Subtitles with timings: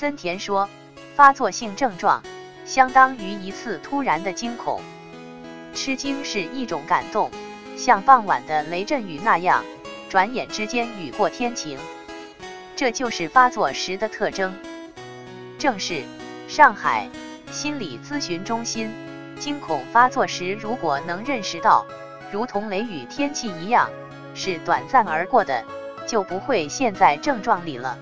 [0.00, 0.66] 森田说
[1.14, 2.22] 发作性症状
[2.64, 4.80] 相当于一次突然的惊恐。
[5.74, 7.30] 吃惊是一种感动
[7.76, 9.62] 像傍晚的雷阵雨那样
[10.08, 11.78] 转眼之间雨过天晴。
[12.74, 14.54] 这就是发作时的特征。
[15.58, 16.02] 正是
[16.48, 17.06] 上海
[17.52, 18.90] 心理咨询中心
[19.38, 21.84] 惊恐发作时如果能认识到
[22.32, 23.90] 如同雷雨天气一样
[24.34, 25.62] 是短暂而过的
[26.06, 27.98] 就不会陷在症状里了。